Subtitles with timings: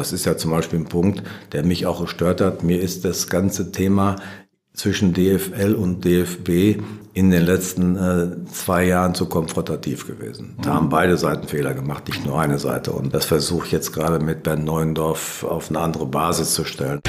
[0.00, 1.22] das ist ja zum Beispiel ein Punkt,
[1.52, 2.62] der mich auch gestört hat.
[2.62, 4.16] Mir ist das ganze Thema
[4.72, 6.80] zwischen DFL und DFB
[7.12, 10.56] in den letzten äh, zwei Jahren zu konfrontativ gewesen.
[10.62, 12.92] Da haben beide Seiten Fehler gemacht, nicht nur eine Seite.
[12.92, 17.00] Und das versuche ich jetzt gerade mit Bernd Neuendorf auf eine andere Basis zu stellen.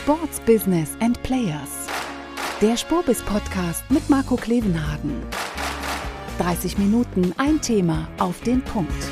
[0.00, 1.86] Sports Business and Players.
[2.60, 5.12] Der Spurbis Podcast mit Marco Klevenhagen.
[6.40, 9.07] 30 Minuten, ein Thema auf den Punkt.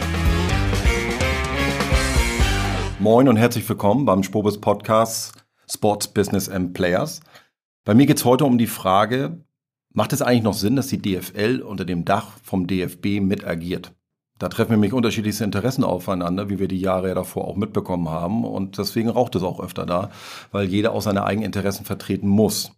[2.99, 7.21] Moin und herzlich willkommen beim Spurbis Podcast Sports Business and Players.
[7.85, 9.45] Bei mir geht es heute um die Frage,
[9.93, 13.93] macht es eigentlich noch Sinn, dass die DFL unter dem Dach vom DFB mit agiert?
[14.39, 18.47] Da treffen nämlich unterschiedlichste Interessen aufeinander, wie wir die Jahre ja davor auch mitbekommen haben.
[18.47, 20.11] Und deswegen raucht es auch öfter da,
[20.51, 22.73] weil jeder auch seine eigenen Interessen vertreten muss.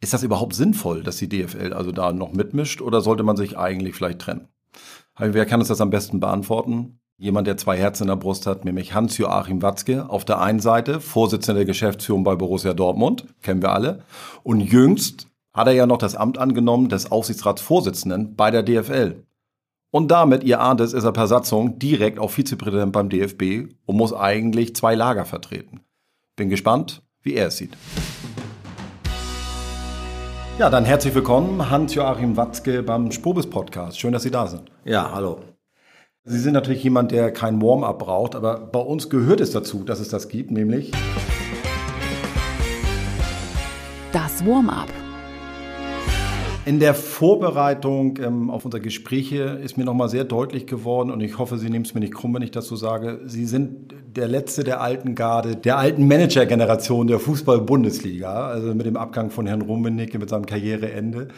[0.00, 3.56] Ist das überhaupt sinnvoll, dass die DFL also da noch mitmischt oder sollte man sich
[3.56, 4.48] eigentlich vielleicht trennen?
[5.18, 6.97] Wer kann uns das am besten beantworten?
[7.20, 10.08] Jemand, der zwei Herzen in der Brust hat, nämlich Hans-Joachim Watzke.
[10.08, 14.04] Auf der einen Seite Vorsitzender der Geschäftsführung bei Borussia Dortmund, kennen wir alle.
[14.44, 19.24] Und jüngst hat er ja noch das Amt angenommen des Aufsichtsratsvorsitzenden bei der DFL.
[19.90, 23.96] Und damit, ihr ahnt es, ist er per Satzung direkt auch Vizepräsident beim DFB und
[23.96, 25.80] muss eigentlich zwei Lager vertreten.
[26.36, 27.76] Bin gespannt, wie er es sieht.
[30.60, 33.98] Ja, dann herzlich willkommen, Hans-Joachim Watzke beim Spobis Podcast.
[33.98, 34.70] Schön, dass Sie da sind.
[34.84, 35.40] Ja, hallo.
[36.30, 39.98] Sie sind natürlich jemand, der kein Warm-up braucht, aber bei uns gehört es dazu, dass
[39.98, 40.92] es das gibt, nämlich
[44.12, 44.90] Das Warm-up.
[46.66, 51.22] In der Vorbereitung ähm, auf unser Gespräch hier ist mir nochmal sehr deutlich geworden und
[51.22, 53.20] ich hoffe, Sie nehmen es mir nicht krumm, wenn ich das so sage.
[53.24, 58.98] Sie sind der letzte der alten Garde, der alten Manager-Generation der Fußball-Bundesliga, also mit dem
[58.98, 61.28] Abgang von Herrn Rummenigge mit seinem Karriereende.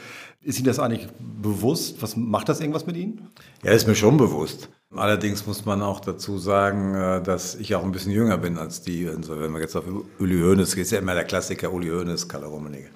[0.42, 2.02] Ist Ihnen das eigentlich bewusst?
[2.02, 3.28] Was macht das irgendwas mit Ihnen?
[3.62, 4.68] Ja, ist mir schon bewusst.
[4.94, 8.82] Allerdings muss man auch dazu sagen, äh, dass ich auch ein bisschen jünger bin als
[8.82, 9.08] die.
[9.08, 9.84] Also wenn man jetzt auf
[10.18, 12.90] Uli Hoeneß geht, ist ja immer der Klassiker Uli Hoeneß, Kalle Rummenigge.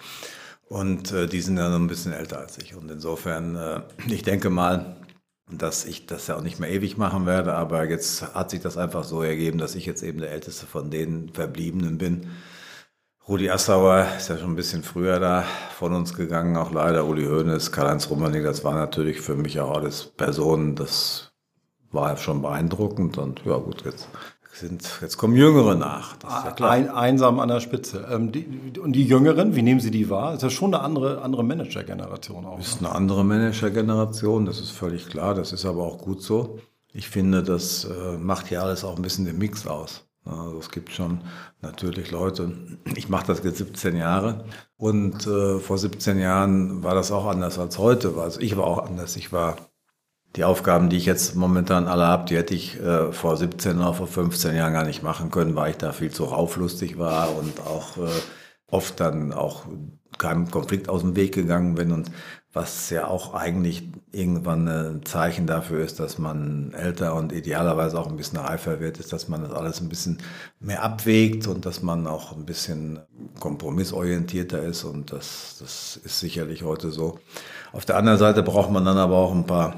[0.69, 2.75] Und äh, die sind ja noch ein bisschen älter als ich.
[2.75, 4.97] Und insofern, äh, ich denke mal,
[5.51, 8.77] dass ich das ja auch nicht mehr ewig machen werde, aber jetzt hat sich das
[8.77, 12.31] einfach so ergeben, dass ich jetzt eben der älteste von den Verbliebenen bin.
[13.29, 15.45] Rudi Assauer ist ja schon ein bisschen früher da
[15.77, 17.07] von uns gegangen, auch leider.
[17.07, 21.34] Uli Hoeneß, Karl-Heinz Rummenigge, das war natürlich für mich auch alles Personen, das
[21.95, 24.09] war schon beeindruckend und ja gut, jetzt
[24.53, 26.17] sind, jetzt kommen Jüngere nach.
[26.23, 28.07] Ja Ein, einsam an der Spitze.
[28.11, 30.35] Ähm, die, und die Jüngeren, wie nehmen Sie die wahr?
[30.35, 32.59] Ist ja schon eine andere, andere Managergeneration auch.
[32.59, 35.35] Ist eine andere Managergeneration, das ist völlig klar.
[35.35, 36.59] Das ist aber auch gut so.
[36.93, 40.07] Ich finde, das äh, macht ja alles auch ein bisschen den Mix aus.
[40.25, 41.21] Also es gibt schon
[41.61, 42.51] natürlich Leute,
[42.95, 44.47] ich mache das jetzt 17 Jahre
[44.79, 48.15] und äh, vor 17 Jahren war das auch anders als heute.
[48.17, 49.17] Also ich war auch anders.
[49.17, 49.57] Ich war
[50.37, 53.95] die Aufgaben, die ich jetzt momentan alle habe, die hätte ich äh, vor 17 oder
[53.95, 57.61] vor 15 Jahren gar nicht machen können, weil ich da viel zu rauflustig war und
[57.61, 58.11] auch äh,
[58.67, 59.65] oft dann auch
[60.19, 62.11] keinem Konflikt aus dem Weg gegangen bin und
[62.53, 68.07] was ja auch eigentlich irgendwann ein Zeichen dafür ist, dass man älter und idealerweise auch
[68.07, 70.19] ein bisschen reifer wird, ist, dass man das alles ein bisschen
[70.61, 73.01] mehr abwägt und dass man auch ein bisschen
[73.41, 77.19] kompromissorientierter ist und das, das ist sicherlich heute so.
[77.73, 79.75] Auf der anderen Seite braucht man dann aber auch ein paar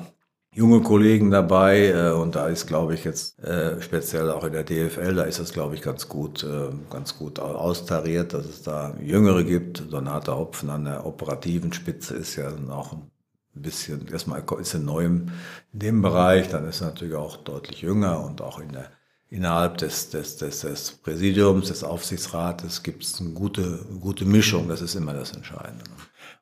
[0.57, 4.65] junge Kollegen dabei äh, und da ist, glaube ich, jetzt äh, speziell auch in der
[4.65, 8.95] DFL, da ist es, glaube ich, ganz gut, äh, ganz gut austariert, dass es da
[8.99, 9.93] Jüngere gibt.
[9.93, 13.11] Donata Hopfen an der operativen Spitze ist ja auch ein
[13.53, 15.31] bisschen, erstmal ist er neu in
[15.73, 18.87] dem Bereich, dann ist er natürlich auch deutlich jünger und auch in der
[19.29, 24.81] innerhalb des, des, des, des Präsidiums, des Aufsichtsrates gibt es eine gute, gute Mischung, das
[24.81, 25.85] ist immer das Entscheidende.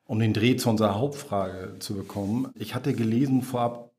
[0.05, 2.51] Um den Dreh zu unserer Hauptfrage zu bekommen.
[2.53, 3.94] Ich hatte gelesen vorab,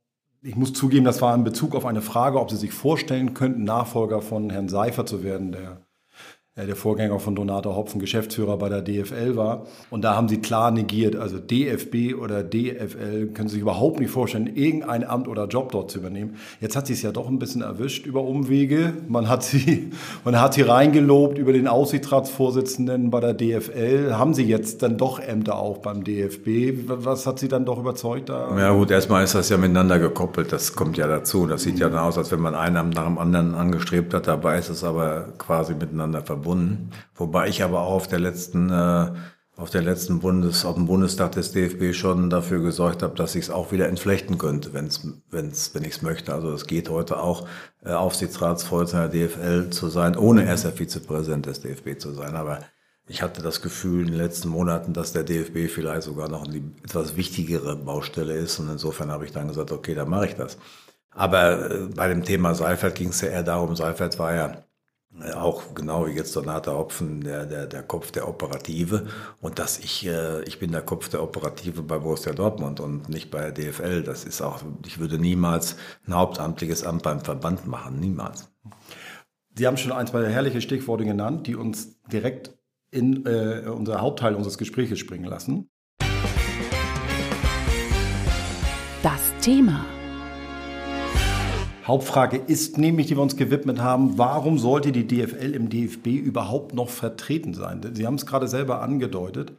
[0.46, 3.64] ich muss zugeben, das war in Bezug auf eine Frage, ob Sie sich vorstellen könnten,
[3.64, 5.85] Nachfolger von Herrn Seifer zu werden, der
[6.64, 9.66] der Vorgänger von Donato Hopfen Geschäftsführer bei der DFL war.
[9.90, 14.46] Und da haben sie klar negiert, also DFB oder DFL können sich überhaupt nicht vorstellen,
[14.46, 16.36] irgendein Amt oder Job dort zu übernehmen.
[16.62, 18.94] Jetzt hat sie es ja doch ein bisschen erwischt über Umwege.
[19.06, 19.90] Man hat sie,
[20.24, 24.14] man hat sie reingelobt über den Aussichtsratsvorsitzenden bei der DFL.
[24.14, 26.88] Haben sie jetzt dann doch Ämter auch beim DFB?
[26.88, 28.58] Was hat sie dann doch überzeugt da?
[28.58, 30.52] Ja gut, erstmal ist das ja miteinander gekoppelt.
[30.52, 31.46] Das kommt ja dazu.
[31.46, 34.26] Das sieht ja dann aus, als wenn man einen Amt nach dem anderen angestrebt hat.
[34.26, 36.90] Dabei ist es aber quasi miteinander verbunden verbunden.
[37.14, 39.10] Wobei ich aber auch auf der letzten, äh,
[39.56, 43.44] auf der letzten Bundes, auf dem Bundestag des DFB schon dafür gesorgt habe, dass ich
[43.44, 46.34] es auch wieder entflechten könnte, wenn's, wenn's, wenn ich es möchte.
[46.34, 47.48] Also es geht heute auch,
[47.84, 52.36] äh, Aufsichtsratsvorsitzender der DFL zu sein, ohne erster Vizepräsident des DFB zu sein.
[52.36, 52.60] Aber
[53.08, 56.62] ich hatte das Gefühl in den letzten Monaten, dass der DFB vielleicht sogar noch eine
[56.84, 58.58] etwas wichtigere Baustelle ist.
[58.60, 60.58] Und insofern habe ich dann gesagt, okay, dann mache ich das.
[61.10, 64.66] Aber äh, bei dem Thema Seifert ging es ja eher darum, Seifert war ja
[65.34, 69.06] auch genau wie jetzt Donata Hopfen, der, der, der Kopf der Operative
[69.40, 73.30] und dass ich, äh, ich bin der Kopf der Operative bei Borussia Dortmund und nicht
[73.30, 74.02] bei der DFL.
[74.02, 75.76] Das ist auch, ich würde niemals
[76.06, 78.50] ein hauptamtliches Amt beim Verband machen, niemals.
[79.54, 82.54] Sie haben schon ein, zwei herrliche Stichworte genannt, die uns direkt
[82.90, 85.70] in äh, unser Hauptteil unseres Gesprächs springen lassen.
[89.02, 89.86] Das Thema.
[91.86, 96.74] Hauptfrage ist nämlich, die wir uns gewidmet haben, warum sollte die DFL im DFB überhaupt
[96.74, 97.80] noch vertreten sein?
[97.94, 99.52] Sie haben es gerade selber angedeutet.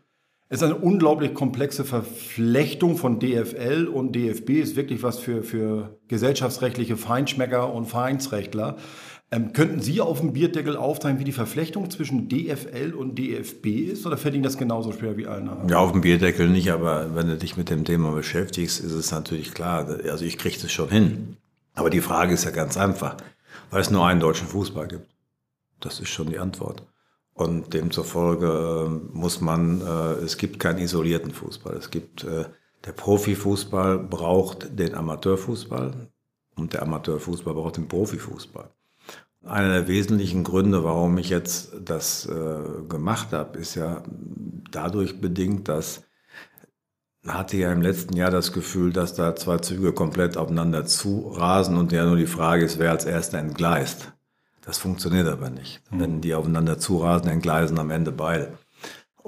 [0.50, 5.98] Es ist eine unglaublich komplexe Verflechtung von DFL und DFB, ist wirklich was für, für
[6.08, 8.78] gesellschaftsrechtliche Feinschmecker und Vereinsrechtler.
[9.30, 14.06] Ähm, könnten Sie auf dem Bierdeckel aufzeigen, wie die Verflechtung zwischen DFL und DFB ist?
[14.06, 15.68] Oder fällt Ihnen das genauso schwer wie allen anderen?
[15.68, 19.12] Ja, auf dem Bierdeckel nicht, aber wenn du dich mit dem Thema beschäftigst, ist es
[19.12, 19.86] natürlich klar.
[20.10, 21.38] Also ich kriege das schon hin.
[21.78, 23.18] Aber die Frage ist ja ganz einfach,
[23.70, 25.16] weil es nur einen deutschen Fußball gibt.
[25.80, 26.82] Das ist schon die Antwort.
[27.34, 31.76] Und demzufolge äh, muss man, äh, es gibt keinen isolierten Fußball.
[31.76, 32.46] Es gibt, äh,
[32.84, 36.10] der Profifußball braucht den Amateurfußball
[36.56, 38.72] und der Amateurfußball braucht den Profifußball.
[39.46, 42.28] Einer der wesentlichen Gründe, warum ich jetzt das
[42.90, 44.04] gemacht habe, ist ja
[44.72, 46.04] dadurch bedingt, dass
[47.28, 51.78] hatte ja im letzten Jahr das Gefühl, dass da zwei Züge komplett aufeinander zu rasen
[51.78, 54.14] und ja nur die Frage ist, wer als erster entgleist.
[54.62, 55.82] Das funktioniert aber nicht.
[55.92, 56.00] Mhm.
[56.00, 58.58] Wenn die aufeinander zu rasen, entgleisen am Ende beide.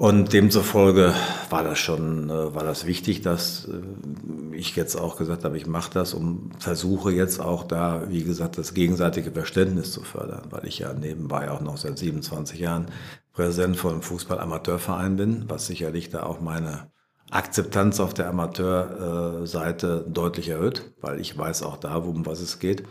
[0.00, 1.12] Und demzufolge
[1.50, 5.66] war das schon, äh, war das wichtig, dass äh, ich jetzt auch gesagt habe, ich
[5.66, 10.66] mache das und versuche jetzt auch da, wie gesagt, das gegenseitige Verständnis zu fördern, weil
[10.66, 12.86] ich ja nebenbei auch noch seit 27 Jahren
[13.34, 16.90] Präsident von einem Fußball-Amateurverein bin, was sicherlich da auch meine
[17.30, 22.84] Akzeptanz auf der Amateurseite deutlich erhöht, weil ich weiß auch da, um was es geht.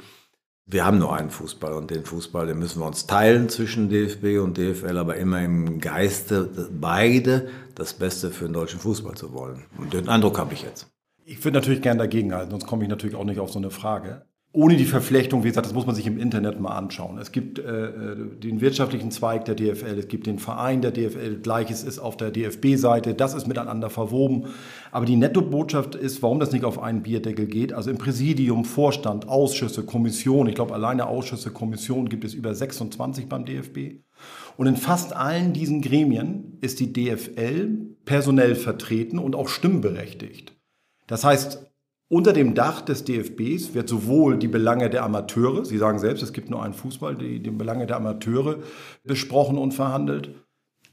[0.65, 4.39] Wir haben nur einen Fußball und den Fußball, den müssen wir uns teilen zwischen DFB
[4.39, 9.65] und DFL, aber immer im Geiste beide das Beste für den deutschen Fußball zu wollen.
[9.77, 10.87] Und den Eindruck habe ich jetzt.
[11.25, 14.28] Ich würde natürlich gerne dagegenhalten, sonst komme ich natürlich auch nicht auf so eine Frage
[14.51, 17.19] ohne die Verflechtung, wie gesagt, das muss man sich im Internet mal anschauen.
[17.19, 21.39] Es gibt äh, äh den wirtschaftlichen Zweig der DFL, es gibt den Verein der DFL,
[21.43, 24.47] gleiches ist auf der DFB-Seite, das ist miteinander verwoben.
[24.91, 27.73] Aber die Nettobotschaft ist, warum das nicht auf einen Bierdeckel geht.
[27.73, 33.29] Also im Präsidium, Vorstand, Ausschüsse, Kommission, ich glaube alleine Ausschüsse, Kommission gibt es über 26
[33.29, 34.01] beim DFB.
[34.57, 40.53] Und in fast allen diesen Gremien ist die DFL personell vertreten und auch stimmberechtigt.
[41.05, 41.68] Das heißt,
[42.09, 46.33] unter dem Dach des DFBs wird sowohl die Belange der Amateure, Sie sagen selbst, es
[46.33, 48.57] gibt nur einen Fußball, die, die Belange der Amateure
[49.03, 50.31] besprochen und verhandelt,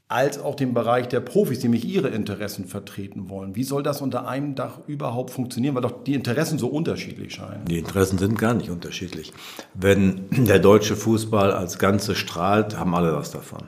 [0.09, 3.55] als auch den Bereich der Profis, die mich ihre Interessen vertreten wollen.
[3.55, 7.65] Wie soll das unter einem Dach überhaupt funktionieren, weil doch die Interessen so unterschiedlich scheinen?
[7.65, 9.33] Die Interessen sind gar nicht unterschiedlich.
[9.73, 13.63] Wenn der deutsche Fußball als Ganze strahlt, haben alle was davon.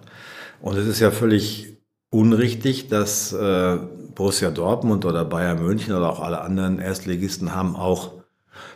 [0.61, 1.78] Und es ist ja völlig
[2.09, 3.77] unrichtig, dass äh,
[4.15, 8.13] Borussia Dortmund oder Bayern München oder auch alle anderen Erstligisten haben auch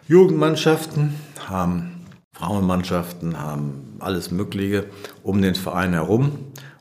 [0.08, 1.16] Jugendmannschaften,
[1.48, 4.86] haben Frauenmannschaften, haben alles Mögliche
[5.24, 6.32] um den Verein herum.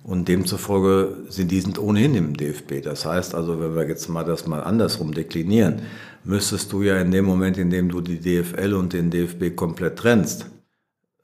[0.04, 2.82] Und demzufolge sind die sind ohnehin im DFB.
[2.82, 5.82] Das heißt also, wenn wir jetzt mal das mal andersrum deklinieren,
[6.24, 9.98] müsstest du ja in dem Moment, in dem du die DFL und den DFB komplett
[9.98, 10.46] trennst,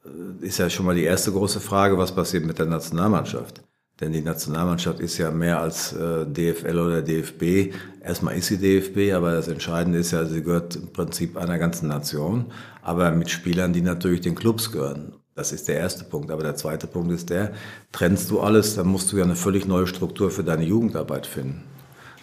[0.04, 3.62] äh, ist ja schon mal die erste große Frage, was passiert mit der Nationalmannschaft?
[4.00, 7.74] Denn die Nationalmannschaft ist ja mehr als äh, DFL oder DFB.
[8.00, 11.88] Erstmal ist sie DFB, aber das Entscheidende ist ja, sie gehört im Prinzip einer ganzen
[11.88, 12.46] Nation,
[12.82, 15.14] aber mit Spielern, die natürlich den Clubs gehören.
[15.34, 16.30] Das ist der erste Punkt.
[16.30, 17.52] Aber der zweite Punkt ist der,
[17.92, 21.62] trennst du alles, dann musst du ja eine völlig neue Struktur für deine Jugendarbeit finden.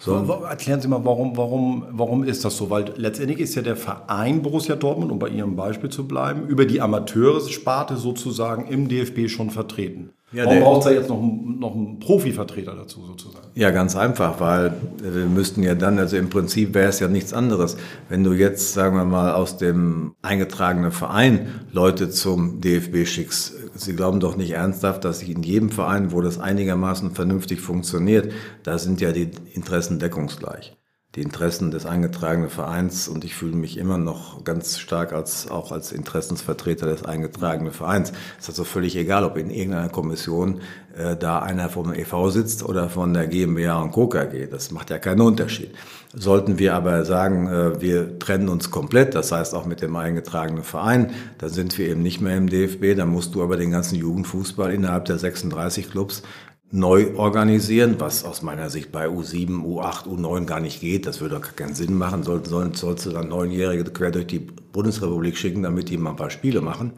[0.00, 0.14] So.
[0.48, 2.68] Erklären Sie mal, warum, warum, warum ist das so?
[2.68, 6.66] Weil letztendlich ist ja der Verein Borussia Dortmund, um bei Ihrem Beispiel zu bleiben, über
[6.66, 10.10] die Amateure-Sparte sozusagen im DFB schon vertreten.
[10.36, 13.46] Ja, Warum braucht es da jetzt noch, noch einen Profivertreter dazu sozusagen?
[13.54, 17.32] Ja, ganz einfach, weil wir müssten ja dann, also im Prinzip wäre es ja nichts
[17.32, 17.78] anderes.
[18.10, 23.96] Wenn du jetzt, sagen wir mal, aus dem eingetragenen Verein Leute zum DFB schickst, sie
[23.96, 28.30] glauben doch nicht ernsthaft, dass in jedem Verein, wo das einigermaßen vernünftig funktioniert,
[28.62, 30.76] da sind ja die Interessen deckungsgleich
[31.16, 35.72] die Interessen des eingetragenen Vereins und ich fühle mich immer noch ganz stark als auch
[35.72, 38.12] als Interessensvertreter des eingetragenen Vereins.
[38.38, 40.60] Es ist also völlig egal, ob in irgendeiner Kommission
[40.94, 44.08] äh, da einer vom EV sitzt oder von der GmbH und Co.
[44.08, 44.46] KG.
[44.46, 45.70] Das macht ja keinen Unterschied.
[46.12, 50.64] Sollten wir aber sagen, äh, wir trennen uns komplett, das heißt auch mit dem eingetragenen
[50.64, 53.96] Verein, dann sind wir eben nicht mehr im DFB, dann musst du aber den ganzen
[53.96, 56.22] Jugendfußball innerhalb der 36 Clubs
[56.70, 61.06] neu organisieren, was aus meiner Sicht bei U7, U8, U9 gar nicht geht.
[61.06, 62.22] Das würde keinen Sinn machen.
[62.22, 66.16] Sollten, sollen, sollst du dann Neunjährige quer durch die Bundesrepublik schicken, damit die mal ein
[66.16, 66.94] paar Spiele machen.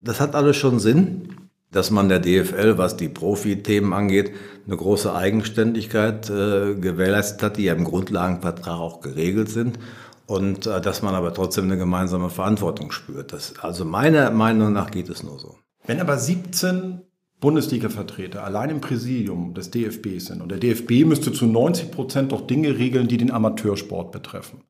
[0.00, 1.34] Das hat alles schon Sinn,
[1.70, 4.32] dass man der DFL, was die Profi-Themen angeht,
[4.66, 9.78] eine große Eigenständigkeit äh, gewährleistet hat, die ja im Grundlagenvertrag auch geregelt sind.
[10.26, 13.32] Und äh, dass man aber trotzdem eine gemeinsame Verantwortung spürt.
[13.32, 15.56] Das, also meiner Meinung nach geht es nur so.
[15.86, 17.00] Wenn aber 17
[17.40, 22.46] Bundesliga-Vertreter allein im Präsidium des DFB sind und der DFB müsste zu 90 Prozent doch
[22.46, 24.62] Dinge regeln, die den Amateursport betreffen.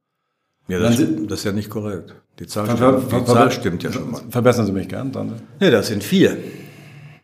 [0.68, 2.14] Ja, das, das ist ja nicht korrekt.
[2.38, 4.20] Die Zahl, ver, ver, die Zahl stimmt ja schon mal.
[4.28, 5.40] Verbessern Sie mich gern, dann.
[5.58, 6.36] Nee, das sind vier.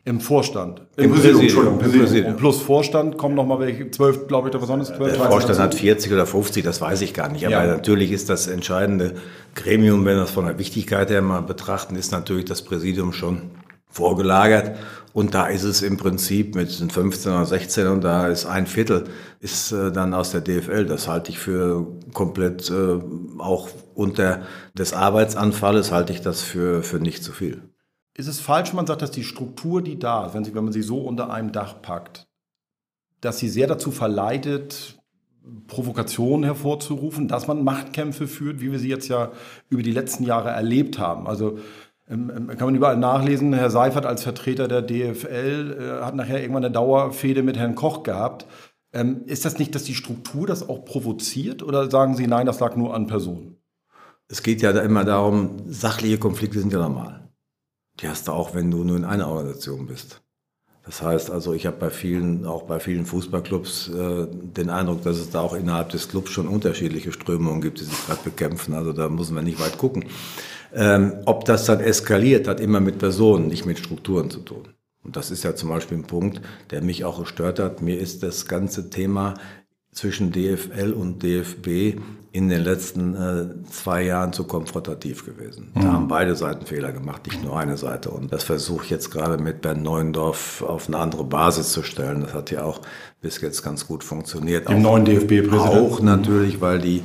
[0.07, 0.83] Im Vorstand.
[0.97, 2.05] Im, Im Präsidium, Entschuldigung, Präsidium.
[2.05, 2.33] Präsidium.
[2.33, 4.93] Und plus Vorstand kommen noch mal welche, zwölf, glaube ich, da was anderes.
[4.99, 7.47] Der Vorstand hat 40 oder 50, das weiß ich gar nicht.
[7.47, 7.67] Aber ja.
[7.67, 9.15] natürlich ist das entscheidende
[9.55, 13.51] Gremium, wenn wir das von der Wichtigkeit her mal betrachten, ist natürlich das Präsidium schon
[13.89, 14.77] vorgelagert.
[15.15, 18.67] Und da ist es im Prinzip mit den 15 oder 16 und da ist ein
[18.67, 19.05] Viertel
[19.39, 20.87] ist äh, dann aus der DFL.
[20.87, 22.99] Das halte ich für komplett äh,
[23.39, 24.43] auch unter
[24.77, 27.63] des Arbeitsanfalles halte ich das für, für nicht zu viel.
[28.15, 30.65] Ist es falsch, wenn man sagt, dass die Struktur, die da ist, wenn, sie, wenn
[30.65, 32.27] man sie so unter einem Dach packt,
[33.21, 34.99] dass sie sehr dazu verleitet,
[35.69, 39.31] Provokationen hervorzurufen, dass man Machtkämpfe führt, wie wir sie jetzt ja
[39.69, 41.29] über die letzten Jahre erlebt haben.
[41.29, 41.61] Also
[42.07, 46.73] kann man überall nachlesen, Herr Seifert als Vertreter der DFL äh, hat nachher irgendwann eine
[46.73, 48.47] Dauerfehde mit Herrn Koch gehabt.
[48.93, 52.61] Ähm, ist das nicht, dass die Struktur das auch provoziert oder sagen Sie, nein, das
[52.61, 53.57] lag nur an Personen?
[54.29, 57.29] Es geht ja immer darum, sachliche Konflikte sind ja normal.
[58.01, 60.21] Die hast du auch, wenn du nur in einer Organisation bist.
[60.85, 65.17] Das heißt also, ich habe bei vielen, auch bei vielen Fußballclubs äh, den Eindruck, dass
[65.17, 68.75] es da auch innerhalb des Clubs schon unterschiedliche Strömungen gibt, die sich gerade bekämpfen.
[68.75, 70.05] Also da muss man nicht weit gucken.
[70.75, 74.69] Ähm, ob das dann eskaliert, hat immer mit Personen, nicht mit Strukturen zu tun.
[75.05, 76.41] Und das ist ja zum Beispiel ein Punkt,
[76.71, 77.83] der mich auch gestört hat.
[77.83, 79.35] Mir ist das ganze Thema
[79.93, 82.01] zwischen DFL und DFB
[82.33, 85.71] in den letzten äh, zwei Jahren zu konfrontativ gewesen.
[85.73, 85.81] Mhm.
[85.81, 88.11] Da haben beide Seiten Fehler gemacht, nicht nur eine Seite.
[88.11, 92.23] Und das versuche ich jetzt gerade mit Bernd Neuendorf auf eine andere Basis zu stellen.
[92.23, 92.81] Das hat ja auch
[93.21, 94.69] bis jetzt ganz gut funktioniert.
[94.69, 95.93] Im auch, neuen DFB-Präsidenten.
[95.93, 97.03] Auch natürlich, weil die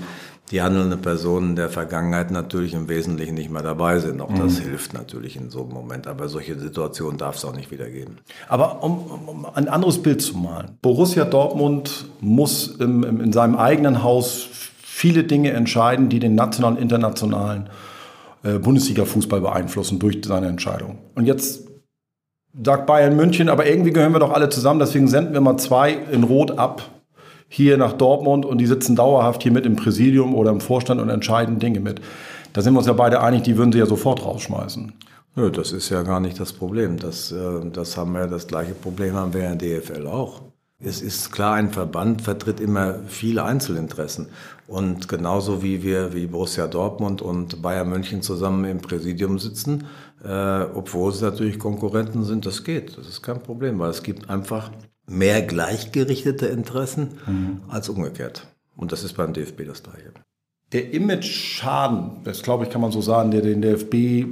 [0.51, 4.19] die handelnden Personen der Vergangenheit natürlich im Wesentlichen nicht mehr dabei sind.
[4.19, 4.63] Auch das mhm.
[4.63, 6.07] hilft natürlich in so einem Moment.
[6.07, 8.17] Aber solche Situationen darf es auch nicht wieder geben.
[8.47, 10.77] Aber um, um, ein anderes Bild zu malen.
[10.81, 14.47] Borussia Dortmund muss im, im, in seinem eigenen Haus
[14.81, 17.69] viele Dinge entscheiden, die den nationalen, internationalen
[18.43, 20.97] äh, Bundesliga-Fußball beeinflussen durch seine Entscheidung.
[21.13, 21.67] Und jetzt
[22.63, 25.91] sagt Bayern München, aber irgendwie gehören wir doch alle zusammen, deswegen senden wir mal zwei
[26.11, 26.98] in Rot ab
[27.49, 31.09] hier nach Dortmund und die sitzen dauerhaft hier mit im Präsidium oder im Vorstand und
[31.09, 31.99] entscheiden Dinge mit.
[32.53, 34.93] Da sind wir uns ja beide einig, die würden sie ja sofort rausschmeißen.
[35.35, 36.97] Nö, das ist ja gar nicht das Problem.
[36.97, 40.41] Das, äh, das haben wir, das gleiche Problem haben wir in DFL auch.
[40.81, 44.27] Es ist klar, ein Verband vertritt immer viele Einzelinteressen.
[44.65, 49.87] Und genauso wie wir, wie Borussia Dortmund und Bayern München zusammen im Präsidium sitzen,
[50.23, 52.97] äh, obwohl sie natürlich Konkurrenten sind, das geht.
[52.97, 54.71] Das ist kein Problem, weil es gibt einfach
[55.09, 57.61] mehr gleichgerichtete Interessen mhm.
[57.67, 58.47] als umgekehrt.
[58.75, 60.13] Und das ist beim DFB das gleiche.
[60.71, 64.27] Der Image-Schaden, das glaube ich, kann man so sagen, der den DFB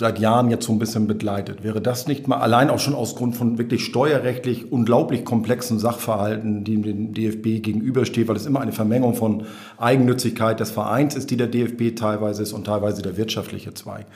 [0.00, 3.16] seit Jahren jetzt so ein bisschen begleitet, wäre das nicht mal allein auch schon aus
[3.16, 8.72] Grund von wirklich steuerrechtlich unglaublich komplexen Sachverhalten, die dem DFB gegenübersteht, weil es immer eine
[8.72, 9.44] Vermengung von
[9.76, 14.06] Eigennützigkeit des Vereins ist, die der DFB teilweise ist und teilweise der wirtschaftliche Zweig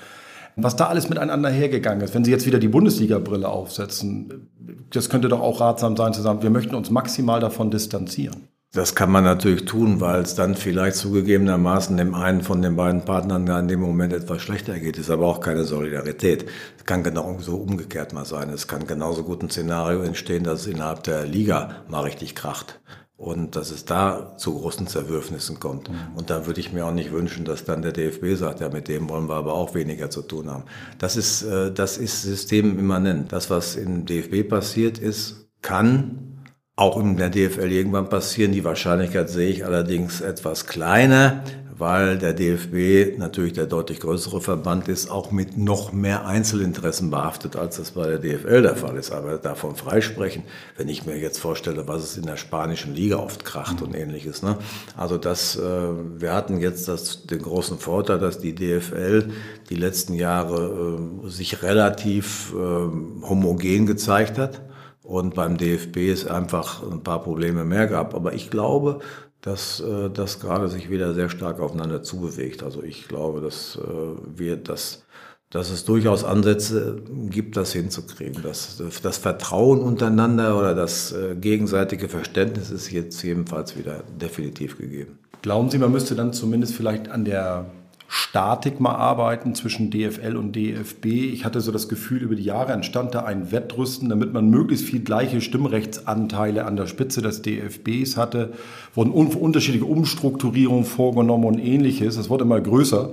[0.62, 2.14] was da alles miteinander hergegangen ist.
[2.14, 4.50] Wenn Sie jetzt wieder die Bundesliga-Brille aufsetzen,
[4.90, 8.48] das könnte doch auch ratsam sein zu sagen, wir möchten uns maximal davon distanzieren.
[8.72, 13.02] Das kann man natürlich tun, weil es dann vielleicht zugegebenermaßen dem einen von den beiden
[13.02, 14.98] Partnern da in dem Moment etwas schlechter geht.
[14.98, 16.44] Ist aber auch keine Solidarität.
[16.76, 18.50] Es kann genau so umgekehrt mal sein.
[18.50, 22.78] Es kann genauso gut ein Szenario entstehen, dass es innerhalb der Liga mal richtig kracht
[23.18, 25.90] und dass es da zu großen Zerwürfnissen kommt.
[25.90, 25.96] Mhm.
[26.14, 28.86] Und da würde ich mir auch nicht wünschen, dass dann der DFB sagt, ja, mit
[28.86, 30.62] dem wollen wir aber auch weniger zu tun haben.
[30.98, 33.32] Das ist, äh, das ist systemimmanent.
[33.32, 36.44] Das, was im DFB passiert ist, kann
[36.76, 38.52] auch in der DFL irgendwann passieren.
[38.52, 41.42] Die Wahrscheinlichkeit sehe ich allerdings etwas kleiner,
[41.78, 47.56] weil der DFB natürlich der deutlich größere Verband ist, auch mit noch mehr Einzelinteressen behaftet,
[47.56, 49.12] als das bei der DFL der Fall ist.
[49.12, 50.42] Aber davon freisprechen,
[50.76, 54.42] wenn ich mir jetzt vorstelle, was es in der spanischen Liga oft kracht und ähnliches.
[54.42, 54.58] Ne?
[54.96, 59.30] Also das, äh, wir hatten jetzt das, den großen Vorteil, dass die DFL
[59.70, 64.67] die letzten Jahre äh, sich relativ äh, homogen gezeigt hat
[65.08, 68.14] und beim DFB es einfach ein paar Probleme mehr gab.
[68.14, 68.98] Aber ich glaube,
[69.40, 72.62] dass äh, das gerade sich wieder sehr stark aufeinander zubewegt.
[72.62, 75.04] Also ich glaube, dass äh, wir das
[75.50, 77.00] dass es durchaus Ansätze
[77.30, 78.42] gibt, das hinzukriegen.
[78.42, 85.18] Das, das Vertrauen untereinander oder das äh, gegenseitige Verständnis ist jetzt jedenfalls wieder definitiv gegeben.
[85.40, 87.70] Glauben Sie, man müsste dann zumindest vielleicht an der
[88.10, 91.04] Statik mal arbeiten zwischen DFL und DFB.
[91.04, 94.86] Ich hatte so das Gefühl, über die Jahre entstand da ein Wettrüsten, damit man möglichst
[94.86, 98.54] viel gleiche Stimmrechtsanteile an der Spitze des DFBs hatte.
[98.94, 102.16] Wurden unterschiedliche Umstrukturierungen vorgenommen und ähnliches.
[102.16, 103.12] Es wurde immer größer.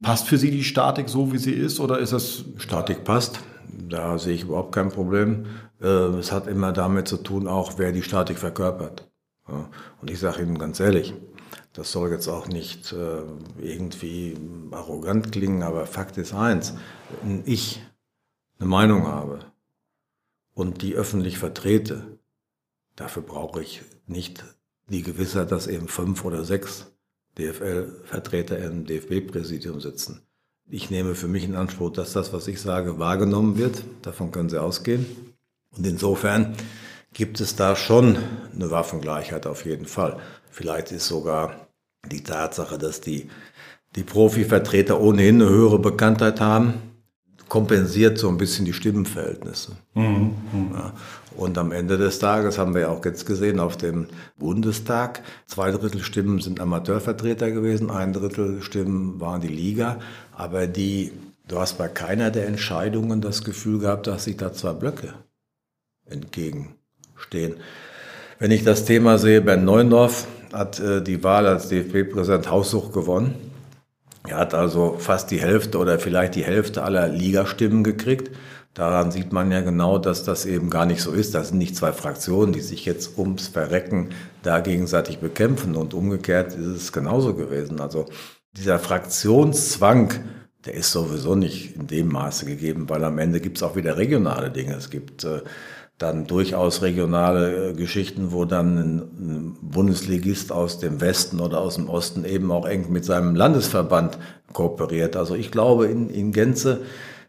[0.00, 2.44] Passt für Sie die Statik so, wie sie ist, oder ist das...
[2.58, 3.40] Statik passt.
[3.88, 5.46] Da sehe ich überhaupt kein Problem.
[5.82, 9.08] Äh, es hat immer damit zu tun, auch wer die Statik verkörpert.
[10.00, 11.14] Und ich sage Ihnen ganz ehrlich,
[11.76, 13.22] das soll jetzt auch nicht äh,
[13.60, 14.34] irgendwie
[14.70, 16.72] arrogant klingen, aber Fakt ist eins,
[17.22, 17.82] wenn ich
[18.58, 19.40] eine Meinung habe
[20.54, 22.18] und die öffentlich vertrete,
[22.96, 24.42] dafür brauche ich nicht
[24.88, 26.86] die Gewissheit, dass eben fünf oder sechs
[27.38, 30.22] DFL-Vertreter im DFB-Präsidium sitzen.
[30.68, 33.84] Ich nehme für mich in Anspruch, dass das, was ich sage, wahrgenommen wird.
[34.00, 35.04] Davon können Sie ausgehen.
[35.76, 36.56] Und insofern
[37.12, 38.16] gibt es da schon
[38.54, 40.18] eine Waffengleichheit auf jeden Fall.
[40.50, 41.65] Vielleicht ist sogar
[42.10, 43.28] die Tatsache, dass die,
[43.94, 46.74] die Profi-Vertreter ohnehin eine höhere Bekanntheit haben,
[47.48, 49.72] kompensiert so ein bisschen die Stimmenverhältnisse.
[49.94, 50.32] Mhm.
[50.72, 50.92] Ja.
[51.36, 54.06] Und am Ende des Tages haben wir ja auch jetzt gesehen auf dem
[54.38, 60.00] Bundestag, zwei Drittel Stimmen sind Amateurvertreter gewesen, ein Drittel Stimmen waren die Liga,
[60.32, 61.12] aber die,
[61.46, 65.12] du hast bei keiner der Entscheidungen das Gefühl gehabt, dass sich da zwei Blöcke
[66.06, 67.56] entgegenstehen.
[68.38, 73.34] Wenn ich das Thema sehe, Bernd Neuendorf hat äh, die Wahl als DFB-Präsident Haussuch gewonnen.
[74.26, 78.30] Er hat also fast die Hälfte oder vielleicht die Hälfte aller Ligastimmen gekriegt.
[78.74, 81.34] Daran sieht man ja genau, dass das eben gar nicht so ist.
[81.34, 84.10] Das sind nicht zwei Fraktionen, die sich jetzt ums Verrecken
[84.42, 85.76] da gegenseitig bekämpfen.
[85.76, 87.80] Und umgekehrt ist es genauso gewesen.
[87.80, 88.06] Also
[88.54, 90.12] dieser Fraktionszwang,
[90.66, 93.96] der ist sowieso nicht in dem Maße gegeben, weil am Ende gibt es auch wieder
[93.96, 94.74] regionale Dinge.
[94.74, 95.40] Es gibt äh,
[95.98, 101.88] dann durchaus regionale äh, Geschichten, wo dann ein Bundesligist aus dem Westen oder aus dem
[101.88, 104.18] Osten eben auch eng mit seinem Landesverband
[104.52, 105.16] kooperiert.
[105.16, 106.82] Also ich glaube in, in Gänze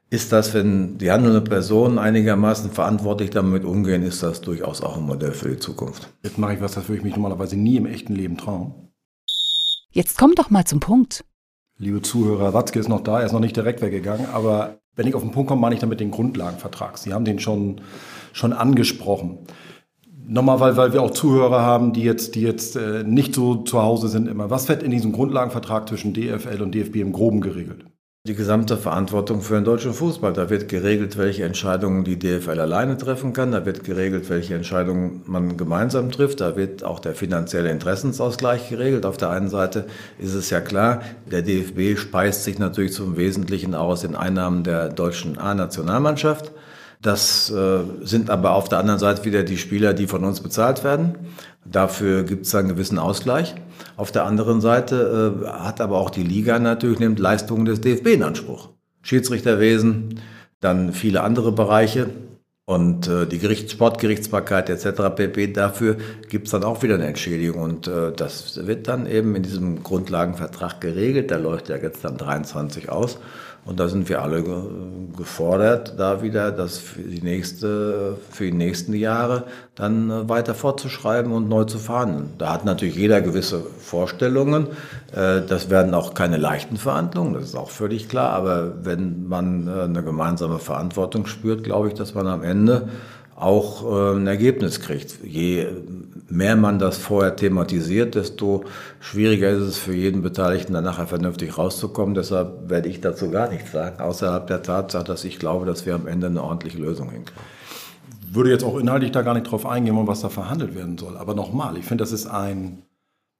[0.09, 5.03] ist das, wenn die handelnde Personen einigermaßen verantwortlich damit umgehen, ist das durchaus auch ein
[5.03, 6.09] Modell für die Zukunft.
[6.23, 8.73] Jetzt mache ich was, das würde ich mich normalerweise nie im echten Leben trauen.
[9.91, 11.25] Jetzt komm doch mal zum Punkt.
[11.79, 15.15] Liebe Zuhörer, Watzke ist noch da, er ist noch nicht direkt weggegangen, aber wenn ich
[15.15, 16.97] auf den Punkt komme, meine ich damit den Grundlagenvertrag.
[16.97, 17.81] Sie haben den schon,
[18.37, 19.39] schon angesprochen.
[20.27, 23.81] Nochmal, weil, weil wir auch Zuhörer haben, die jetzt, die jetzt äh, nicht so zu
[23.81, 24.49] Hause sind immer.
[24.49, 27.85] Was wird in diesem Grundlagenvertrag zwischen DFL und DFB im Groben geregelt?
[28.27, 30.33] die gesamte Verantwortung für den deutschen Fußball.
[30.33, 33.53] Da wird geregelt, welche Entscheidungen die DFL alleine treffen kann.
[33.53, 36.41] Da wird geregelt, welche Entscheidungen man gemeinsam trifft.
[36.41, 39.05] Da wird auch der finanzielle Interessensausgleich geregelt.
[39.05, 39.85] Auf der einen Seite
[40.19, 44.89] ist es ja klar, der DFB speist sich natürlich zum Wesentlichen aus den Einnahmen der
[44.89, 46.51] deutschen A-Nationalmannschaft.
[47.01, 50.83] Das äh, sind aber auf der anderen Seite wieder die Spieler, die von uns bezahlt
[50.83, 51.15] werden.
[51.63, 53.55] Dafür gibt es einen gewissen Ausgleich.
[53.97, 58.07] Auf der anderen Seite äh, hat aber auch die Liga natürlich nimmt Leistungen des DFB
[58.07, 58.69] in Anspruch.
[59.03, 60.19] Schiedsrichterwesen,
[60.59, 62.09] dann viele andere Bereiche
[62.65, 65.15] und äh, die Gerichts Sportgerichtsbarkeit etc.
[65.15, 65.53] pp.
[65.53, 65.95] Dafür
[66.27, 69.83] gibt es dann auch wieder eine Entschädigung und äh, das wird dann eben in diesem
[69.83, 71.31] Grundlagenvertrag geregelt.
[71.31, 73.19] Der läuft ja jetzt dann 23 aus.
[73.67, 74.43] Und da sind wir alle
[75.17, 79.43] gefordert, da wieder das für die, nächste, für die nächsten Jahre
[79.75, 82.29] dann äh, weiter fortzuschreiben und neu zu verhandeln.
[82.37, 84.67] Da hat natürlich jeder gewisse Vorstellungen.
[85.13, 88.29] Äh, das werden auch keine leichten Verhandlungen, das ist auch völlig klar.
[88.29, 92.87] Aber wenn man äh, eine gemeinsame Verantwortung spürt, glaube ich, dass man am Ende
[93.35, 95.23] auch ein Ergebnis kriegt.
[95.23, 95.67] Je
[96.29, 98.65] mehr man das vorher thematisiert, desto
[98.99, 102.15] schwieriger ist es für jeden Beteiligten, dann nachher vernünftig rauszukommen.
[102.15, 105.95] Deshalb werde ich dazu gar nichts sagen, außerhalb der Tatsache, dass ich glaube, dass wir
[105.95, 107.41] am Ende eine ordentliche Lösung hinkriegen.
[108.29, 111.15] Würde jetzt auch inhaltlich da gar nicht drauf eingehen, was da verhandelt werden soll.
[111.17, 112.83] Aber nochmal, ich finde, das ist ein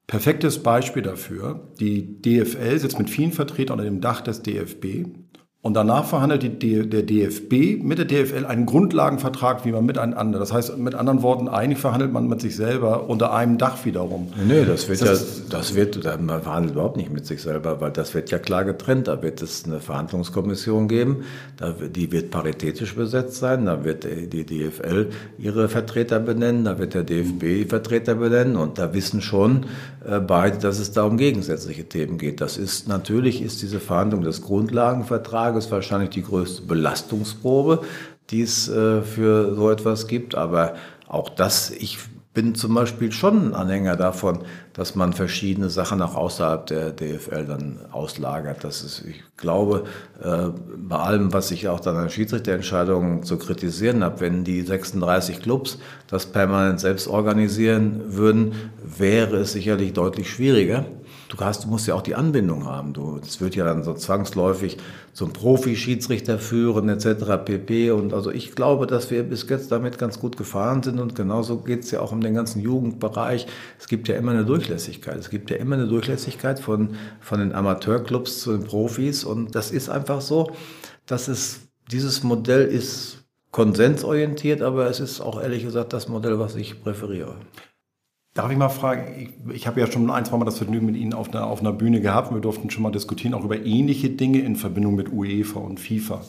[0.08, 1.60] perfektes Beispiel dafür.
[1.80, 5.08] Die DFL sitzt mit vielen Vertretern unter dem Dach des DFB
[5.64, 10.38] und danach verhandelt die, der DFB mit der DFL einen Grundlagenvertrag, wie man miteinander.
[10.38, 14.32] Das heißt, mit anderen Worten, eigentlich verhandelt man mit sich selber unter einem Dach wiederum.
[14.48, 17.92] Nee, das wird das, ja, das wird, man verhandelt überhaupt nicht mit sich selber, weil
[17.92, 19.08] das wird ja klar getrennt.
[19.08, 21.24] Da wird es eine Verhandlungskommission geben,
[21.94, 27.04] die wird paritätisch besetzt sein, da wird die DFL ihre Vertreter benennen, da wird der
[27.04, 29.66] DFB Vertreter benennen und da wissen schon
[30.08, 32.40] äh, beide, dass es da um gegensätzliche Themen geht.
[32.40, 37.82] Das ist, natürlich ist diese Verhandlung des Grundlagenvertrags Tages wahrscheinlich die größte Belastungsprobe,
[38.30, 40.36] die es äh, für so etwas gibt.
[40.36, 40.76] Aber
[41.08, 41.98] auch das, ich
[42.34, 44.40] bin zum Beispiel schon ein Anhänger davon,
[44.74, 48.64] dass man verschiedene Sachen auch außerhalb der DFL dann auslagert.
[48.64, 49.86] Das ist, ich glaube,
[50.22, 55.42] äh, bei allem, was ich auch dann an Schiedsrichterentscheidungen zu kritisieren habe, wenn die 36
[55.42, 60.86] Clubs das permanent selbst organisieren würden, wäre es sicherlich deutlich schwieriger.
[61.30, 62.94] Du, hast, du musst ja auch die Anbindung haben.
[62.94, 64.78] Du, das wird ja dann so zwangsläufig
[65.14, 67.44] zum Profi-Schiedsrichter führen etc.
[67.44, 67.92] pp.
[67.92, 71.58] Und also ich glaube, dass wir bis jetzt damit ganz gut gefahren sind und genauso
[71.58, 73.48] geht es ja auch um den ganzen Jugendbereich.
[73.80, 75.18] Es gibt ja immer eine Durchlässigkeit.
[75.18, 79.72] Es gibt ja immer eine Durchlässigkeit von, von den Amateurclubs zu den Profis und das
[79.72, 80.52] ist einfach so,
[81.06, 81.62] dass es
[81.92, 87.36] dieses Modell ist konsensorientiert, aber es ist auch ehrlich gesagt das Modell, was ich präferiere.
[88.38, 90.96] Darf ich mal fragen, ich, ich habe ja schon ein, zwei Mal das Vergnügen mit
[90.96, 92.32] Ihnen auf einer, auf einer Bühne gehabt.
[92.32, 96.22] Wir durften schon mal diskutieren, auch über ähnliche Dinge in Verbindung mit UEFA und FIFA.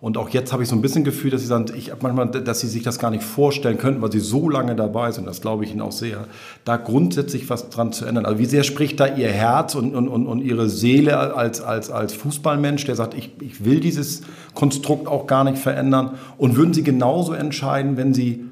[0.00, 2.58] Und auch jetzt habe ich so ein bisschen Gefühl, dass Sie sagen, ich manchmal, dass
[2.58, 5.28] Sie sich das gar nicht vorstellen könnten, weil Sie so lange dabei sind.
[5.28, 6.26] Das glaube ich Ihnen auch sehr.
[6.64, 8.26] Da grundsätzlich was dran zu ändern.
[8.26, 12.14] Also wie sehr spricht da Ihr Herz und, und, und Ihre Seele als, als, als
[12.14, 14.22] Fußballmensch, der sagt, ich, ich will dieses
[14.54, 16.18] Konstrukt auch gar nicht verändern?
[16.36, 18.44] Und würden Sie genauso entscheiden, wenn Sie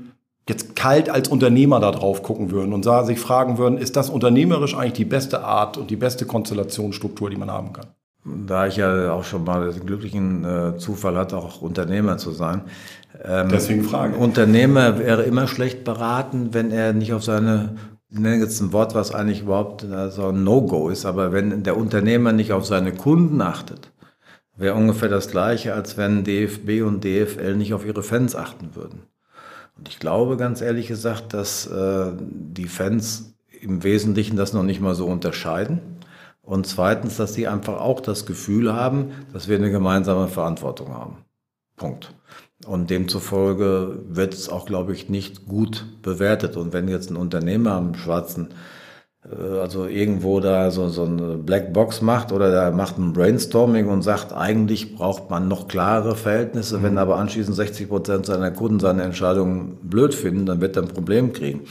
[0.49, 4.75] jetzt kalt als Unternehmer da drauf gucken würden und sich fragen würden, ist das unternehmerisch
[4.77, 7.87] eigentlich die beste Art und die beste Konstellationsstruktur, die man haben kann?
[8.25, 12.63] Da ich ja auch schon mal den glücklichen äh, Zufall hatte, auch Unternehmer zu sein.
[13.25, 14.17] Ähm, Deswegen Frage.
[14.17, 17.77] Unternehmer wäre immer schlecht beraten, wenn er nicht auf seine,
[18.09, 21.65] ich nenne jetzt ein Wort, was eigentlich überhaupt äh, so ein No-Go ist, aber wenn
[21.65, 23.91] der Unternehmer nicht auf seine Kunden achtet,
[24.57, 29.03] wäre ungefähr das Gleiche, als wenn DFB und DFL nicht auf ihre Fans achten würden.
[29.77, 34.81] Und ich glaube ganz ehrlich gesagt, dass äh, die Fans im Wesentlichen das noch nicht
[34.81, 35.81] mal so unterscheiden.
[36.43, 41.19] Und zweitens, dass sie einfach auch das Gefühl haben, dass wir eine gemeinsame Verantwortung haben.
[41.77, 42.13] Punkt.
[42.67, 46.57] Und demzufolge wird es auch, glaube ich, nicht gut bewertet.
[46.57, 48.49] Und wenn jetzt ein Unternehmer am schwarzen
[49.61, 54.33] also irgendwo da so, so eine Blackbox macht oder da macht ein Brainstorming und sagt,
[54.33, 56.83] eigentlich braucht man noch klare Verhältnisse, mhm.
[56.83, 60.89] wenn aber anschließend 60 Prozent seiner Kunden seine Entscheidungen blöd finden, dann wird er ein
[60.89, 61.63] Problem kriegen.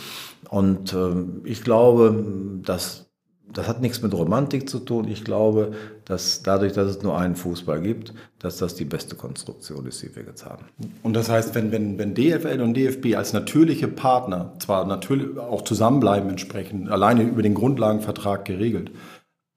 [0.49, 2.23] Und äh, ich glaube,
[2.63, 3.10] dass
[3.53, 5.07] das hat nichts mit Romantik zu tun.
[5.07, 5.73] Ich glaube,
[6.05, 10.15] dass dadurch, dass es nur einen Fußball gibt, dass das die beste Konstruktion ist, die
[10.15, 10.65] wir jetzt haben.
[11.03, 15.63] Und das heißt, wenn, wenn, wenn DFL und DFB als natürliche Partner zwar natürlich auch
[15.63, 18.91] zusammenbleiben entsprechend, alleine über den Grundlagenvertrag geregelt,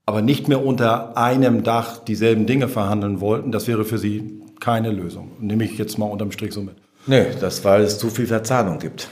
[0.07, 4.91] aber nicht mehr unter einem Dach dieselben Dinge verhandeln wollten, das wäre für Sie keine
[4.91, 5.33] Lösung.
[5.41, 6.77] Nehme ich jetzt mal unterm Strich so mit.
[7.07, 9.09] Nee, das, weil es zu viel Verzahnung gibt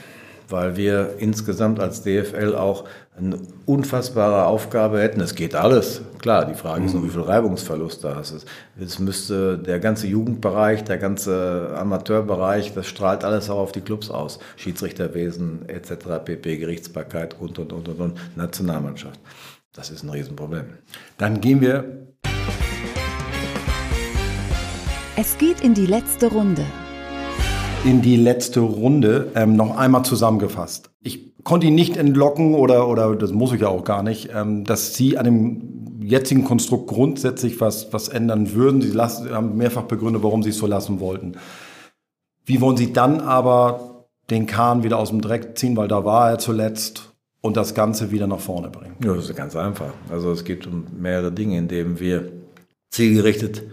[0.53, 2.85] weil wir insgesamt als DFL auch
[3.17, 5.19] eine unfassbare Aufgabe hätten.
[5.19, 6.45] Es geht alles, klar.
[6.45, 8.45] Die Frage ist nur, wie viel Reibungsverlust da ist.
[8.79, 14.11] Es müsste der ganze Jugendbereich, der ganze Amateurbereich, das strahlt alles auch auf die Clubs
[14.11, 14.37] aus.
[14.55, 19.19] Schiedsrichterwesen etc., PP, Gerichtsbarkeit und, und, und, und, und Nationalmannschaft.
[19.73, 20.65] Das ist ein Riesenproblem.
[21.17, 21.83] Dann gehen wir.
[25.17, 26.63] Es geht in die letzte Runde
[27.85, 30.89] in die letzte Runde ähm, noch einmal zusammengefasst.
[31.01, 34.63] Ich konnte ihn nicht entlocken oder, oder das muss ich ja auch gar nicht, ähm,
[34.63, 38.81] dass Sie an dem jetzigen Konstrukt grundsätzlich was, was ändern würden.
[38.81, 41.33] Sie lassen, haben mehrfach begründet, warum Sie es so lassen wollten.
[42.45, 46.29] Wie wollen Sie dann aber den Kahn wieder aus dem Dreck ziehen, weil da war
[46.29, 48.95] er zuletzt und das Ganze wieder nach vorne bringen?
[49.03, 49.93] Ja, das ist ganz einfach.
[50.09, 52.31] Also es geht um mehrere Dinge, indem wir
[52.91, 53.63] zielgerichtet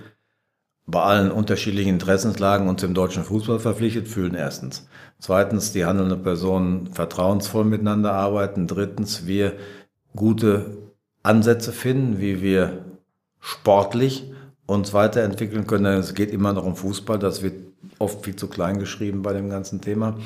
[0.91, 4.89] bei allen unterschiedlichen Interessenslagen uns im deutschen Fußball verpflichtet fühlen, erstens.
[5.19, 8.67] Zweitens, die handelnden Personen vertrauensvoll miteinander arbeiten.
[8.67, 9.55] Drittens, wir
[10.17, 10.79] gute
[11.23, 12.85] Ansätze finden, wie wir
[13.41, 14.33] sportlich
[14.67, 15.99] uns weiterentwickeln können.
[15.99, 17.55] Es geht immer noch um Fußball, das wird
[17.99, 20.17] oft viel zu klein geschrieben bei dem ganzen Thema.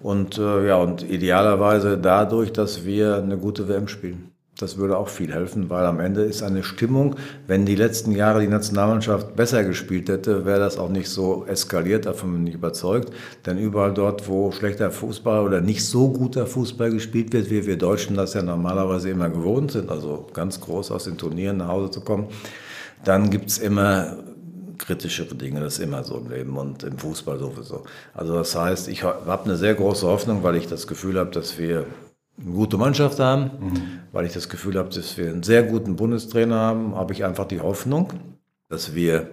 [0.00, 4.27] Und äh, ja, und idealerweise dadurch, dass wir eine gute WM spielen.
[4.58, 7.14] Das würde auch viel helfen, weil am Ende ist eine Stimmung,
[7.46, 12.06] wenn die letzten Jahre die Nationalmannschaft besser gespielt hätte, wäre das auch nicht so eskaliert,
[12.06, 13.12] davon bin ich überzeugt.
[13.46, 17.78] Denn überall dort, wo schlechter Fußball oder nicht so guter Fußball gespielt wird, wie wir
[17.78, 21.92] Deutschen das ja normalerweise immer gewohnt sind, also ganz groß aus den Turnieren nach Hause
[21.92, 22.26] zu kommen,
[23.04, 24.16] dann gibt's immer
[24.76, 27.84] kritischere Dinge, das ist immer so im Leben und im Fußball sowieso.
[28.12, 31.58] Also das heißt, ich habe eine sehr große Hoffnung, weil ich das Gefühl habe, dass
[31.58, 31.86] wir
[32.40, 33.82] eine gute Mannschaft haben, mhm.
[34.12, 37.46] weil ich das Gefühl habe, dass wir einen sehr guten Bundestrainer haben, habe ich einfach
[37.46, 38.12] die Hoffnung,
[38.68, 39.28] dass wir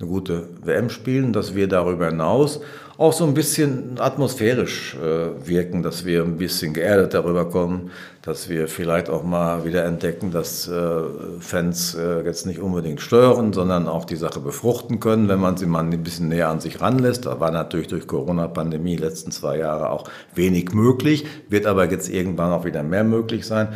[0.00, 2.60] eine gute WM spielen, dass wir darüber hinaus
[2.98, 8.48] auch so ein bisschen atmosphärisch äh, wirken, dass wir ein bisschen geerdet darüber kommen, dass
[8.48, 11.02] wir vielleicht auch mal wieder entdecken, dass äh,
[11.38, 15.66] Fans äh, jetzt nicht unbedingt stören, sondern auch die Sache befruchten können, wenn man sie
[15.66, 17.26] mal ein bisschen näher an sich ranlässt.
[17.26, 22.50] Da war natürlich durch Corona-Pandemie letzten zwei Jahre auch wenig möglich, wird aber jetzt irgendwann
[22.50, 23.68] auch wieder mehr möglich sein.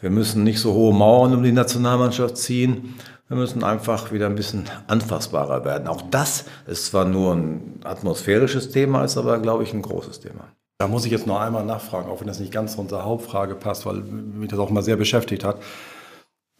[0.00, 2.94] Wir müssen nicht so hohe Mauern um die Nationalmannschaft ziehen.
[3.30, 5.86] Wir müssen einfach wieder ein bisschen anfassbarer werden.
[5.86, 10.48] Auch das ist zwar nur ein atmosphärisches Thema, ist aber, glaube ich, ein großes Thema.
[10.78, 13.54] Da muss ich jetzt noch einmal nachfragen, auch wenn das nicht ganz zu unserer Hauptfrage
[13.54, 15.58] passt, weil mich das auch mal sehr beschäftigt hat.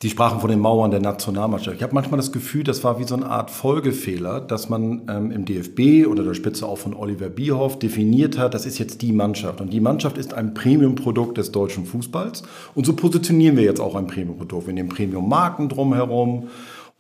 [0.03, 1.77] Die sprachen von den Mauern der Nationalmannschaft.
[1.77, 5.31] Ich habe manchmal das Gefühl, das war wie so eine Art Folgefehler, dass man ähm,
[5.31, 9.13] im DFB oder der Spitze auch von Oliver Bierhoff definiert hat, das ist jetzt die
[9.13, 9.61] Mannschaft.
[9.61, 12.45] Und die Mannschaft ist ein Premium-Produkt des deutschen Fußballs.
[12.75, 14.69] Und so positionieren wir jetzt auch ein Premium-Produkt.
[14.69, 16.49] Wir nehmen Premium-Marken drumherum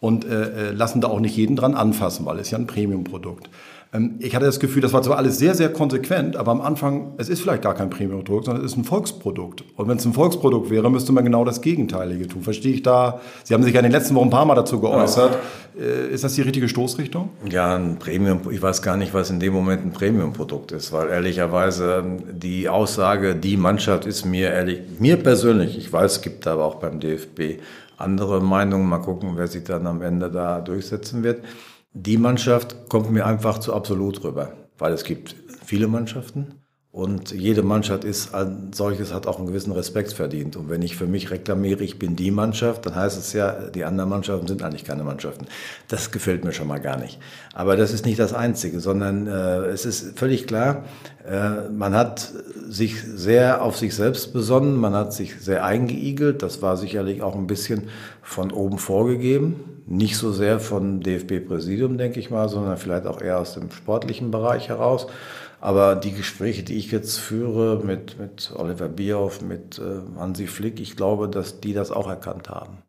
[0.00, 3.46] und äh, äh lassen da auch nicht jeden dran anfassen, weil es ja ein Premium-Produkt.
[3.46, 3.50] Ähm,
[4.20, 7.28] ich hatte das Gefühl, das war zwar alles sehr, sehr konsequent, aber am Anfang, es
[7.28, 9.64] ist vielleicht gar kein Premium-Produkt, sondern es ist ein Volksprodukt.
[9.74, 12.42] Und wenn es ein Volksprodukt wäre, müsste man genau das Gegenteilige tun.
[12.42, 13.20] Verstehe ich da?
[13.42, 15.36] Sie haben sich ja in den letzten Wochen ein paar Mal dazu geäußert.
[15.76, 15.84] Ja.
[15.84, 17.30] Äh, ist das die richtige Stoßrichtung?
[17.50, 21.08] Ja, ein Premium, ich weiß gar nicht, was in dem Moment ein Premium-Produkt ist, weil
[21.08, 26.46] ehrlicherweise ähm, die Aussage, die Mannschaft ist mir ehrlich, mir persönlich, ich weiß, es gibt
[26.46, 27.60] aber auch beim DFB
[27.96, 31.42] andere Meinungen, mal gucken, wer sich dann am Ende da durchsetzen wird.
[31.92, 36.54] Die Mannschaft kommt mir einfach zu absolut rüber, weil es gibt viele Mannschaften
[36.92, 40.56] und jede Mannschaft ist als solches hat auch einen gewissen Respekt verdient.
[40.56, 43.84] Und wenn ich für mich reklamiere, ich bin die Mannschaft, dann heißt es ja, die
[43.84, 45.46] anderen Mannschaften sind eigentlich keine Mannschaften.
[45.88, 47.18] Das gefällt mir schon mal gar nicht.
[47.54, 50.84] Aber das ist nicht das Einzige, sondern äh, es ist völlig klar,
[51.24, 52.32] äh, man hat
[52.68, 56.42] sich sehr auf sich selbst besonnen, man hat sich sehr eingeigelt.
[56.42, 57.88] Das war sicherlich auch ein bisschen
[58.22, 59.69] von oben vorgegeben.
[59.86, 64.30] Nicht so sehr von DFB-Präsidium, denke ich mal, sondern vielleicht auch eher aus dem sportlichen
[64.30, 65.06] Bereich heraus.
[65.60, 70.80] Aber die Gespräche, die ich jetzt führe mit, mit Oliver Bierhoff, mit äh, Hansi Flick,
[70.80, 72.82] ich glaube, dass die das auch erkannt haben.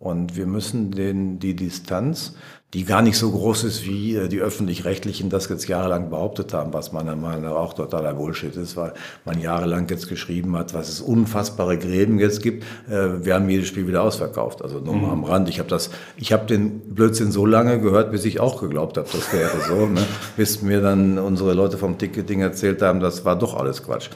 [0.00, 2.34] Und wir müssen den, die Distanz,
[2.74, 6.72] die gar nicht so groß ist, wie äh, die Öffentlich-Rechtlichen das jetzt jahrelang behauptet haben,
[6.74, 8.92] was meiner Meinung nach auch totaler Bullshit ist, weil
[9.24, 12.64] man jahrelang jetzt geschrieben hat, was es unfassbare Gräben jetzt gibt.
[12.88, 14.62] Äh, wir haben jedes Spiel wieder ausverkauft.
[14.62, 15.48] Also nur mal am Rand.
[15.48, 19.08] Ich habe das, ich habe den Blödsinn so lange gehört, bis ich auch geglaubt habe,
[19.10, 19.86] das wäre so.
[19.86, 20.02] Ne?
[20.36, 24.10] Bis mir dann unsere Leute vom Ticketing erzählt haben, das war doch alles Quatsch.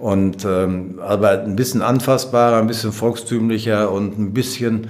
[0.00, 4.88] Und ähm, aber ein bisschen anfassbarer, ein bisschen volkstümlicher und ein bisschen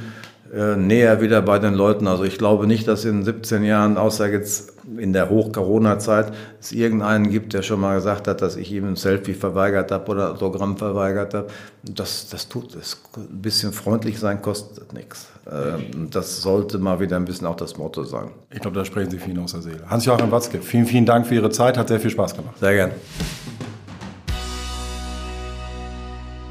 [0.53, 2.09] äh, näher wieder bei den Leuten.
[2.09, 7.31] Also ich glaube nicht, dass in 17 Jahren, außer jetzt in der Hoch-Corona-Zeit, es irgendeinen
[7.31, 10.77] gibt, der schon mal gesagt hat, dass ich ihm ein Selfie verweigert habe oder Autogramm
[10.77, 11.47] verweigert habe.
[11.85, 13.01] Das, das tut es.
[13.17, 15.29] Ein bisschen freundlich sein kostet nichts.
[15.51, 18.31] Ähm, das sollte mal wieder ein bisschen auch das Motto sein.
[18.51, 19.89] Ich glaube, da sprechen Sie viel aus der Seele.
[19.89, 21.79] Hans-Joachim Watzke, vielen, vielen Dank für Ihre Zeit.
[21.79, 22.59] Hat sehr viel Spaß gemacht.
[22.59, 22.91] Sehr gern.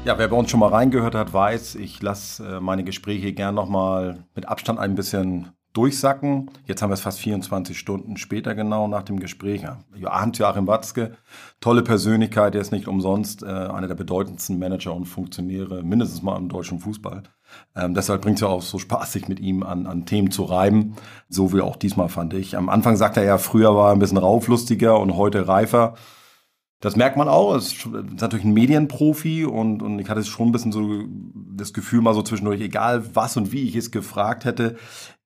[0.06, 3.54] Ja, wer bei uns schon mal reingehört hat, weiß, ich lasse äh, meine Gespräche gern
[3.54, 6.50] nochmal mit Abstand ein bisschen durchsacken.
[6.64, 9.62] Jetzt haben wir es fast 24 Stunden später genau nach dem Gespräch.
[10.02, 11.16] Hans-Joachim Watzke,
[11.60, 16.38] tolle Persönlichkeit, der ist nicht umsonst äh, einer der bedeutendsten Manager und Funktionäre, mindestens mal
[16.38, 17.22] im deutschen Fußball.
[17.76, 20.44] Ähm, deshalb bringt es ja auch so Spaß, sich mit ihm an, an Themen zu
[20.44, 20.96] reiben.
[21.28, 22.56] So wie auch diesmal fand ich.
[22.56, 25.94] Am Anfang sagt er ja, früher war er ein bisschen rauflustiger und heute reifer.
[26.80, 27.52] Das merkt man auch.
[27.52, 31.04] Er ist natürlich ein Medienprofi und, und ich hatte schon ein bisschen so
[31.54, 34.76] das Gefühl mal so zwischendurch, egal was und wie ich es gefragt hätte,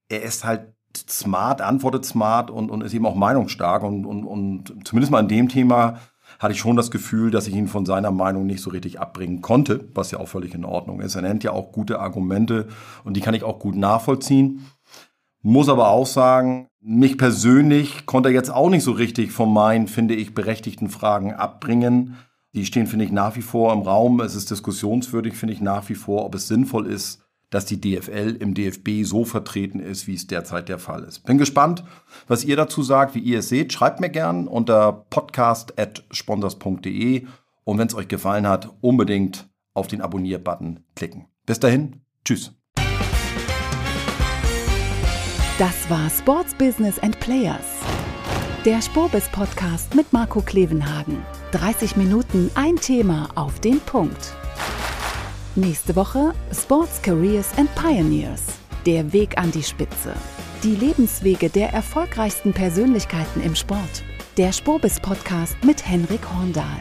[0.09, 0.67] er ist halt
[1.09, 5.29] smart, antwortet smart und, und ist eben auch meinungsstark und, und, und zumindest mal in
[5.29, 5.99] dem Thema
[6.39, 9.41] hatte ich schon das Gefühl, dass ich ihn von seiner Meinung nicht so richtig abbringen
[9.41, 11.15] konnte, was ja auch völlig in Ordnung ist.
[11.15, 12.69] Er nennt ja auch gute Argumente
[13.05, 14.67] und die kann ich auch gut nachvollziehen.
[15.47, 19.89] Muss aber auch sagen, mich persönlich konnte er jetzt auch nicht so richtig von meinen,
[19.89, 22.17] finde ich, berechtigten Fragen abbringen.
[22.55, 24.21] Die stehen, finde ich, nach wie vor im Raum.
[24.21, 28.39] Es ist diskussionswürdig, finde ich, nach wie vor, ob es sinnvoll ist, dass die DFL
[28.41, 31.27] im DFB so vertreten ist, wie es derzeit der Fall ist.
[31.27, 31.85] Bin gespannt,
[32.27, 33.71] was ihr dazu sagt, wie ihr es seht.
[33.71, 37.27] Schreibt mir gern unter podcast.sponsors.de
[37.65, 41.27] und wenn es euch gefallen hat, unbedingt auf den Abonnier-Button klicken.
[41.45, 42.55] Bis dahin, tschüss.
[45.59, 47.79] Das war Sports Business and Players.
[48.65, 51.23] Der Spobis Podcast mit Marco Klevenhagen.
[51.53, 54.35] 30 Minuten ein Thema auf den Punkt.
[55.55, 58.43] Nächste Woche Sports Careers and Pioneers.
[58.85, 60.15] Der Weg an die Spitze.
[60.65, 64.03] Die Lebenswege der erfolgreichsten Persönlichkeiten im Sport.
[64.37, 66.81] Der Spobis Podcast mit Henrik Horndahl.